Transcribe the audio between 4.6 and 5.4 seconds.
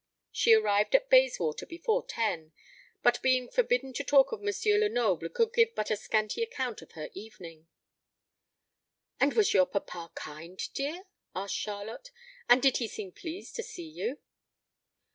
Lenoble,